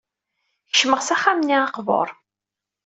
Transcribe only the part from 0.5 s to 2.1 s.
Kecmeɣ s axxam-nni aqbur.